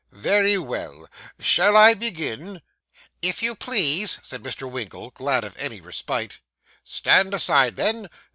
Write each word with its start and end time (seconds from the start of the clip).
'Very 0.11 0.57
well. 0.57 1.07
Shall 1.39 1.77
I 1.77 1.93
begin?' 1.93 2.63
'If 3.21 3.43
you 3.43 3.53
please,' 3.53 4.17
said 4.23 4.41
Mr. 4.41 4.67
Winkle, 4.67 5.11
glad 5.11 5.43
of 5.43 5.55
any 5.57 5.79
respite. 5.79 6.39
'Stand 6.83 7.35
aside, 7.35 7.75
then. 7.75 8.09